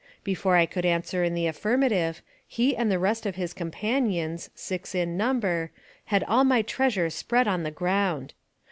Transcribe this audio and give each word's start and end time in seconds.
Before 0.23 0.55
I 0.55 0.65
could 0.65 0.83
answer 0.83 1.23
in 1.23 1.35
the 1.35 1.45
affirmative, 1.45 2.23
he 2.47 2.75
and 2.75 2.89
the 2.91 2.97
rest 2.97 3.27
of 3.27 3.35
his 3.35 3.53
companions 3.53 4.49
(six 4.55 4.95
in 4.95 5.15
number) 5.15 5.69
had 6.05 6.23
all 6.23 6.43
my 6.43 6.63
treasure 6.63 7.11
spread 7.11 7.47
on 7.47 7.61
the 7.61 7.69
ground. 7.69 8.33